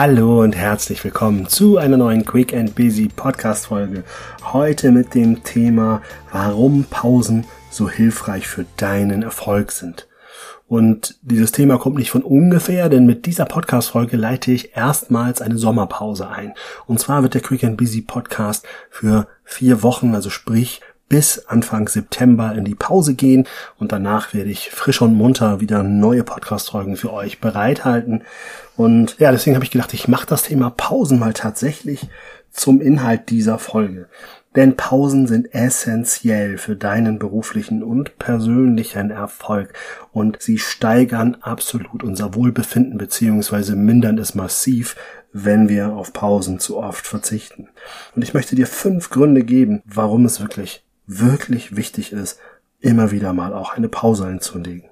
[0.00, 4.04] Hallo und herzlich willkommen zu einer neuen Quick and Busy Podcast Folge.
[4.44, 10.06] Heute mit dem Thema, warum Pausen so hilfreich für deinen Erfolg sind.
[10.68, 15.58] Und dieses Thema kommt nicht von ungefähr, denn mit dieser Podcast-Folge leite ich erstmals eine
[15.58, 16.54] Sommerpause ein.
[16.86, 21.88] Und zwar wird der Quick and Busy Podcast für vier Wochen, also sprich bis Anfang
[21.88, 23.46] September in die Pause gehen
[23.78, 28.22] und danach werde ich frisch und munter wieder neue Podcast-Folgen für euch bereithalten.
[28.76, 32.08] Und ja, deswegen habe ich gedacht, ich mache das Thema Pausen mal tatsächlich
[32.50, 34.08] zum Inhalt dieser Folge.
[34.56, 39.74] Denn Pausen sind essentiell für deinen beruflichen und persönlichen Erfolg
[40.12, 44.96] und sie steigern absolut unser Wohlbefinden beziehungsweise mindern es massiv,
[45.32, 47.68] wenn wir auf Pausen zu oft verzichten.
[48.16, 52.38] Und ich möchte dir fünf Gründe geben, warum es wirklich wirklich wichtig ist,
[52.78, 54.88] immer wieder mal auch eine Pause einzulegen.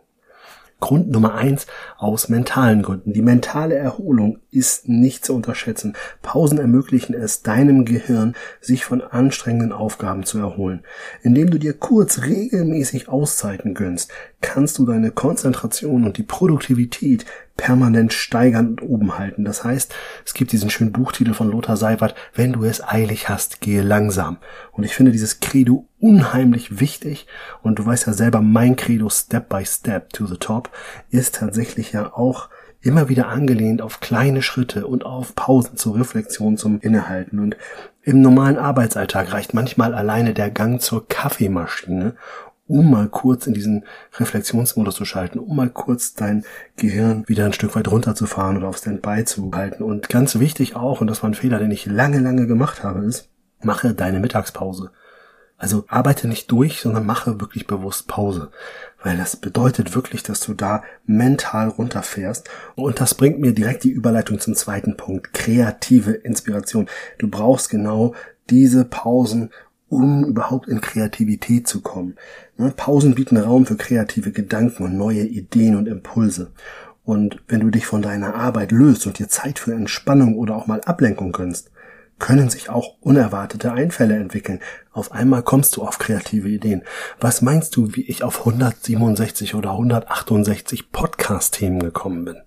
[0.78, 1.66] Grund Nummer eins
[1.96, 3.14] aus mentalen Gründen.
[3.14, 5.94] Die mentale Erholung ist nicht zu unterschätzen.
[6.20, 10.84] Pausen ermöglichen es deinem Gehirn, sich von anstrengenden Aufgaben zu erholen.
[11.22, 17.24] Indem du dir kurz regelmäßig Auszeiten gönnst, kannst du deine Konzentration und die Produktivität
[17.56, 19.44] permanent steigern und oben halten.
[19.44, 23.60] Das heißt, es gibt diesen schönen Buchtitel von Lothar Seibert, wenn du es eilig hast,
[23.60, 24.38] gehe langsam.
[24.72, 27.26] Und ich finde dieses Credo unheimlich wichtig.
[27.62, 30.70] Und du weißt ja selber, mein Credo Step by Step to the Top
[31.10, 32.50] ist tatsächlich ja auch
[32.82, 37.40] immer wieder angelehnt auf kleine Schritte und auf Pausen zur Reflexion, zum Innehalten.
[37.40, 37.56] Und
[38.02, 42.14] im normalen Arbeitsalltag reicht manchmal alleine der Gang zur Kaffeemaschine,
[42.68, 43.84] um mal kurz in diesen
[44.18, 46.44] Reflexionsmodus zu schalten, um mal kurz dein
[46.76, 49.82] Gehirn wieder ein Stück weit runterzufahren oder auf Standby zu halten.
[49.82, 53.04] Und ganz wichtig auch, und das war ein Fehler, den ich lange, lange gemacht habe,
[53.04, 53.28] ist,
[53.62, 54.90] mache deine Mittagspause.
[55.58, 58.50] Also arbeite nicht durch, sondern mache wirklich bewusst Pause.
[59.02, 62.48] Weil das bedeutet wirklich, dass du da mental runterfährst.
[62.74, 65.32] Und das bringt mir direkt die Überleitung zum zweiten Punkt.
[65.32, 66.88] Kreative Inspiration.
[67.18, 68.14] Du brauchst genau
[68.50, 69.50] diese Pausen,
[69.88, 72.16] um überhaupt in Kreativität zu kommen.
[72.56, 76.52] Ne, Pausen bieten Raum für kreative Gedanken und neue Ideen und Impulse.
[77.04, 80.66] Und wenn du dich von deiner Arbeit löst und dir Zeit für Entspannung oder auch
[80.66, 81.70] mal Ablenkung gönnst,
[82.18, 84.60] können sich auch unerwartete Einfälle entwickeln.
[84.92, 86.82] Auf einmal kommst du auf kreative Ideen.
[87.20, 92.45] Was meinst du, wie ich auf 167 oder 168 Podcast-Themen gekommen bin?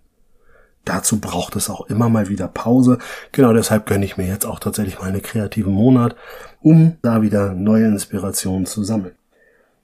[0.89, 2.97] Dazu braucht es auch immer mal wieder Pause.
[3.31, 6.15] Genau deshalb gönne ich mir jetzt auch tatsächlich mal einen kreativen Monat,
[6.61, 9.13] um da wieder neue Inspirationen zu sammeln.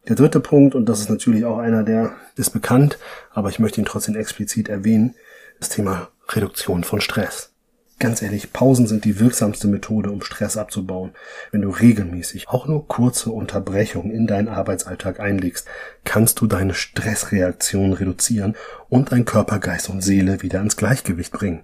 [0.07, 2.97] Der dritte Punkt, und das ist natürlich auch einer, der ist bekannt,
[3.29, 5.13] aber ich möchte ihn trotzdem explizit erwähnen,
[5.59, 7.51] das Thema Reduktion von Stress.
[7.97, 11.11] Ganz ehrlich, Pausen sind die wirksamste Methode, um Stress abzubauen.
[11.51, 15.65] Wenn du regelmäßig auch nur kurze Unterbrechungen in deinen Arbeitsalltag einlegst,
[16.03, 18.55] kannst du deine Stressreaktion reduzieren
[18.89, 21.63] und dein Körper, Geist und Seele wieder ins Gleichgewicht bringen.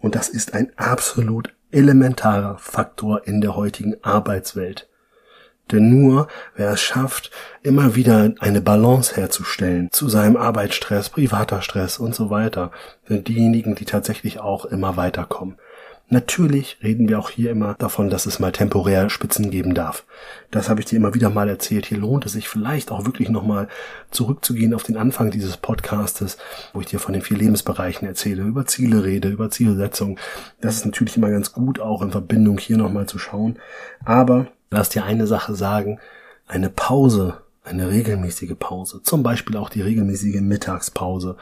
[0.00, 4.88] Und das ist ein absolut elementarer Faktor in der heutigen Arbeitswelt.
[5.72, 7.30] Denn nur wer es schafft,
[7.62, 12.70] immer wieder eine Balance herzustellen zu seinem Arbeitsstress, privater Stress und so weiter,
[13.04, 15.56] sind diejenigen, die tatsächlich auch immer weiterkommen.
[16.08, 20.04] Natürlich reden wir auch hier immer davon, dass es mal temporär Spitzen geben darf.
[20.52, 21.86] Das habe ich dir immer wieder mal erzählt.
[21.86, 23.66] Hier lohnt es sich vielleicht auch wirklich nochmal
[24.12, 26.38] zurückzugehen auf den Anfang dieses Podcastes,
[26.72, 30.16] wo ich dir von den vier Lebensbereichen erzähle, über Ziele rede, über Zielsetzung.
[30.60, 33.58] Das ist natürlich immer ganz gut, auch in Verbindung hier nochmal zu schauen.
[34.04, 35.98] Aber lass dir eine Sache sagen,
[36.46, 41.36] eine Pause eine regelmäßige Pause, zum Beispiel auch die regelmäßige Mittagspause,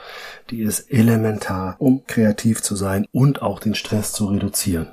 [0.50, 4.88] die ist elementar, um kreativ zu sein und auch den Stress zu reduzieren.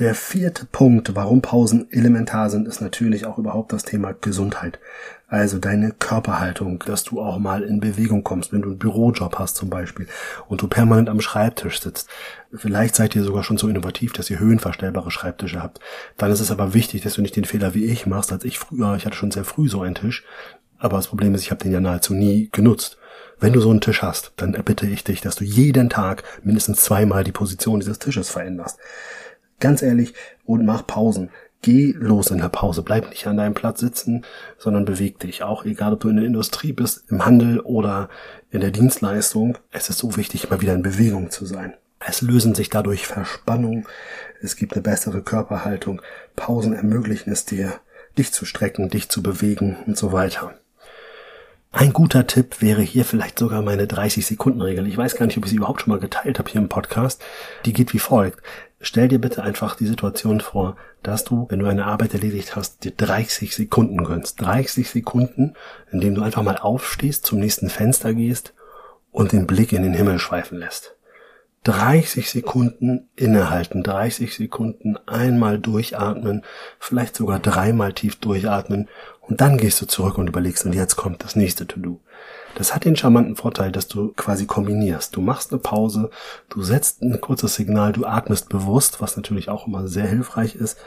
[0.00, 4.80] Der vierte Punkt, warum Pausen elementar sind, ist natürlich auch überhaupt das Thema Gesundheit.
[5.28, 9.54] Also deine Körperhaltung, dass du auch mal in Bewegung kommst, wenn du einen Bürojob hast
[9.54, 10.08] zum Beispiel
[10.48, 12.08] und du permanent am Schreibtisch sitzt.
[12.52, 15.78] Vielleicht seid ihr sogar schon so innovativ, dass ihr höhenverstellbare Schreibtische habt.
[16.16, 18.58] Dann ist es aber wichtig, dass du nicht den Fehler wie ich machst, als ich
[18.58, 20.24] früher, ich hatte schon sehr früh so einen Tisch,
[20.76, 22.98] aber das Problem ist, ich habe den ja nahezu nie genutzt.
[23.38, 26.82] Wenn du so einen Tisch hast, dann erbitte ich dich, dass du jeden Tag mindestens
[26.82, 28.78] zweimal die Position dieses Tisches veränderst.
[29.64, 30.12] Ganz ehrlich,
[30.44, 31.30] und mach Pausen.
[31.62, 32.82] Geh los in der Pause.
[32.82, 34.26] Bleib nicht an deinem Platz sitzen,
[34.58, 35.42] sondern beweg dich.
[35.42, 38.10] Auch egal, ob du in der Industrie bist, im Handel oder
[38.50, 39.56] in der Dienstleistung.
[39.70, 41.72] Es ist so wichtig, immer wieder in Bewegung zu sein.
[41.98, 43.88] Es lösen sich dadurch Verspannung.
[44.42, 46.02] Es gibt eine bessere Körperhaltung.
[46.36, 47.72] Pausen ermöglichen es dir,
[48.18, 50.52] dich zu strecken, dich zu bewegen und so weiter.
[51.76, 54.86] Ein guter Tipp wäre hier vielleicht sogar meine 30-Sekunden-Regel.
[54.86, 57.20] Ich weiß gar nicht, ob ich sie überhaupt schon mal geteilt habe hier im Podcast.
[57.64, 58.40] Die geht wie folgt.
[58.86, 62.84] Stell dir bitte einfach die Situation vor, dass du, wenn du eine Arbeit erledigt hast,
[62.84, 64.42] dir 30 Sekunden gönnst.
[64.42, 65.54] 30 Sekunden,
[65.90, 68.52] in denen du einfach mal aufstehst, zum nächsten Fenster gehst
[69.10, 70.96] und den Blick in den Himmel schweifen lässt.
[71.64, 76.42] 30 Sekunden innehalten, 30 Sekunden einmal durchatmen,
[76.78, 78.88] vielleicht sogar dreimal tief durchatmen
[79.22, 82.00] und dann gehst du zurück und überlegst und jetzt kommt das nächste To-Do.
[82.54, 85.16] Das hat den charmanten Vorteil, dass du quasi kombinierst.
[85.16, 86.10] Du machst eine Pause,
[86.50, 90.78] du setzt ein kurzes Signal, du atmest bewusst, was natürlich auch immer sehr hilfreich ist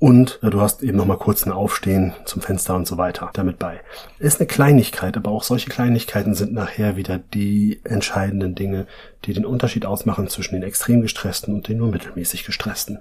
[0.00, 3.58] und äh, du hast eben nochmal kurz ein Aufstehen zum Fenster und so weiter damit
[3.58, 3.80] bei.
[4.18, 8.86] Ist eine Kleinigkeit, aber auch solche Kleinigkeiten sind nachher wieder die entscheidenden Dinge,
[9.26, 12.98] die den Unterschied ausmachen zwischen den extrem gestressten und den nur mittelmäßig gestressten.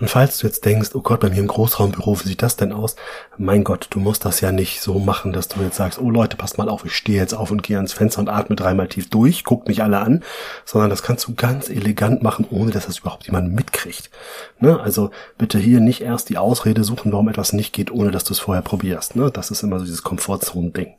[0.00, 2.72] Und falls du jetzt denkst, oh Gott, bei mir im Großraumbüro, wie sieht das denn
[2.72, 2.96] aus?
[3.36, 6.38] Mein Gott, du musst das ja nicht so machen, dass du jetzt sagst, oh Leute,
[6.38, 9.10] passt mal auf, ich stehe jetzt auf und gehe ans Fenster und atme dreimal tief
[9.10, 10.24] durch, guck mich alle an,
[10.64, 14.10] sondern das kannst du ganz elegant machen, ohne dass das überhaupt jemand mitkriegt.
[14.58, 14.80] Ne?
[14.80, 18.32] Also bitte hier nicht erst die Ausrede suchen, warum etwas nicht geht, ohne dass du
[18.32, 19.16] es vorher probierst.
[19.16, 19.30] Ne?
[19.30, 20.94] Das ist immer so dieses Komfortzone-Ding.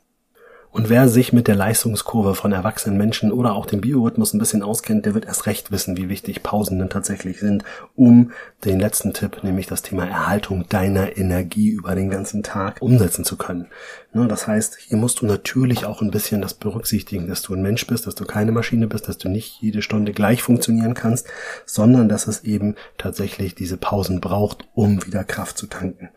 [0.72, 4.62] Und wer sich mit der Leistungskurve von erwachsenen Menschen oder auch dem Biorhythmus ein bisschen
[4.62, 7.62] auskennt, der wird erst recht wissen, wie wichtig Pausen denn tatsächlich sind,
[7.94, 8.32] um
[8.64, 13.36] den letzten Tipp, nämlich das Thema Erhaltung deiner Energie über den ganzen Tag umsetzen zu
[13.36, 13.66] können.
[14.14, 17.60] Ne, das heißt, hier musst du natürlich auch ein bisschen das berücksichtigen, dass du ein
[17.60, 21.28] Mensch bist, dass du keine Maschine bist, dass du nicht jede Stunde gleich funktionieren kannst,
[21.66, 26.08] sondern dass es eben tatsächlich diese Pausen braucht, um wieder Kraft zu tanken.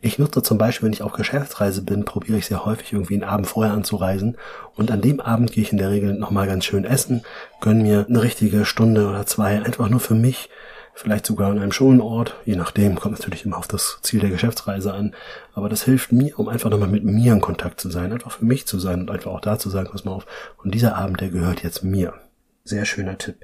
[0.00, 3.24] Ich nutze zum Beispiel, wenn ich auf Geschäftsreise bin, probiere ich sehr häufig irgendwie einen
[3.24, 4.36] Abend vorher anzureisen.
[4.74, 7.22] Und an dem Abend gehe ich in der Regel nochmal ganz schön essen,
[7.60, 10.50] gönn mir eine richtige Stunde oder zwei, einfach nur für mich,
[10.94, 14.30] vielleicht sogar an einem schönen Ort, je nachdem, kommt natürlich immer auf das Ziel der
[14.30, 15.14] Geschäftsreise an.
[15.52, 18.44] Aber das hilft mir, um einfach nochmal mit mir in Kontakt zu sein, einfach für
[18.44, 20.26] mich zu sein und einfach auch da zu sagen, pass mal auf,
[20.62, 22.14] und dieser Abend, der gehört jetzt mir.
[22.62, 23.36] Sehr schöner Tipp.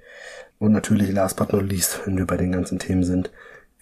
[0.59, 3.31] Und natürlich, last but not least, wenn wir bei den ganzen Themen sind,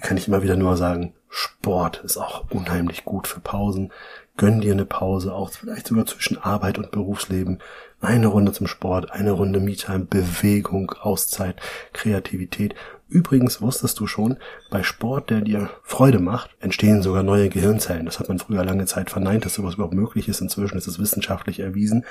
[0.00, 3.92] kann ich immer wieder nur sagen, Sport ist auch unheimlich gut für Pausen.
[4.36, 7.58] Gönn dir eine Pause, auch vielleicht sogar zwischen Arbeit und Berufsleben.
[8.00, 11.56] Eine Runde zum Sport, eine Runde Me-Time, Bewegung, Auszeit,
[11.92, 12.74] Kreativität.
[13.08, 14.36] Übrigens wusstest du schon,
[14.70, 18.06] bei Sport, der dir Freude macht, entstehen sogar neue Gehirnzellen.
[18.06, 20.40] Das hat man früher lange Zeit verneint, dass sowas überhaupt möglich ist.
[20.40, 22.04] Inzwischen ist es wissenschaftlich erwiesen.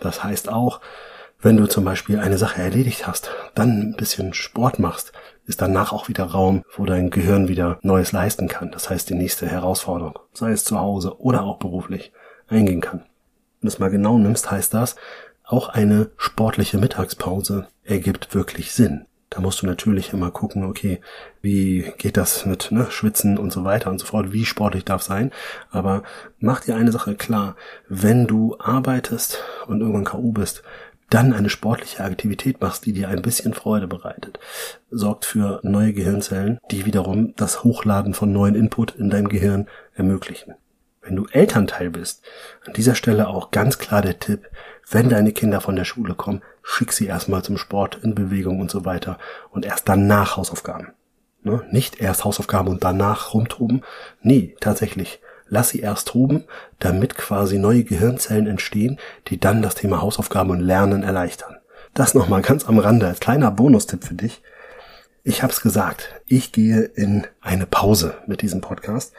[0.00, 0.80] Das heißt auch,
[1.40, 5.12] wenn du zum Beispiel eine Sache erledigt hast, dann ein bisschen Sport machst,
[5.46, 8.70] ist danach auch wieder Raum, wo dein Gehirn wieder Neues leisten kann.
[8.72, 12.12] Das heißt, die nächste Herausforderung, sei es zu Hause oder auch beruflich,
[12.48, 13.00] eingehen kann.
[13.00, 14.96] Wenn du es mal genau nimmst, heißt das,
[15.44, 19.06] auch eine sportliche Mittagspause ergibt wirklich Sinn.
[19.30, 21.00] Da musst du natürlich immer gucken, okay,
[21.42, 25.02] wie geht das mit ne, Schwitzen und so weiter und so fort, wie sportlich darf
[25.02, 25.32] sein.
[25.70, 26.02] Aber
[26.38, 27.54] mach dir eine Sache klar,
[27.88, 30.32] wenn du arbeitest und irgendwann K.O.
[30.32, 30.62] bist,
[31.10, 34.38] dann eine sportliche Aktivität machst, die dir ein bisschen Freude bereitet,
[34.90, 40.54] sorgt für neue Gehirnzellen, die wiederum das Hochladen von neuen Input in deinem Gehirn ermöglichen.
[41.00, 42.22] Wenn du Elternteil bist,
[42.66, 44.50] an dieser Stelle auch ganz klar der Tipp,
[44.90, 48.70] wenn deine Kinder von der Schule kommen, schick sie erstmal zum Sport, in Bewegung und
[48.70, 49.18] so weiter
[49.50, 50.88] und erst danach Hausaufgaben.
[51.42, 51.62] Ne?
[51.70, 53.82] Nicht erst Hausaufgaben und danach rumtoben.
[54.20, 56.44] Nee, tatsächlich lass sie erst toben,
[56.78, 58.98] damit quasi neue Gehirnzellen entstehen,
[59.28, 61.56] die dann das Thema Hausaufgaben und Lernen erleichtern.
[61.94, 64.42] Das nochmal ganz am Rande als kleiner Bonustipp für dich.
[65.24, 69.12] Ich hab's gesagt, ich gehe in eine Pause mit diesem Podcast.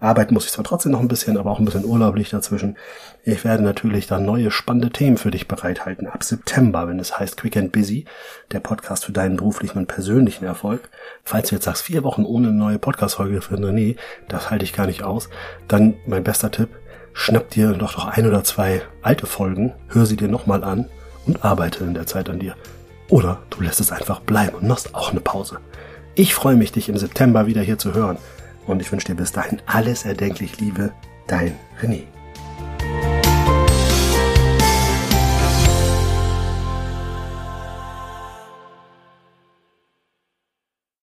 [0.00, 2.76] Arbeiten muss ich zwar trotzdem noch ein bisschen, aber auch ein bisschen Urlaub liegt dazwischen.
[3.22, 6.06] Ich werde natürlich dann neue spannende Themen für dich bereithalten.
[6.06, 8.06] Ab September, wenn es heißt Quick and Busy,
[8.50, 10.88] der Podcast für deinen beruflichen und persönlichen Erfolg.
[11.22, 13.96] Falls du jetzt sagst, vier Wochen ohne neue Podcast-Folge für nee,
[14.28, 15.28] das halte ich gar nicht aus,
[15.68, 16.70] dann mein bester Tipp,
[17.12, 20.88] schnapp dir doch noch ein oder zwei alte Folgen, hör sie dir nochmal an
[21.26, 22.54] und arbeite in der Zeit an dir.
[23.10, 25.58] Oder du lässt es einfach bleiben und machst auch eine Pause.
[26.14, 28.16] Ich freue mich, dich im September wieder hier zu hören
[28.66, 30.92] und ich wünsche dir bis dahin alles erdenklich Liebe,
[31.26, 32.04] dein René.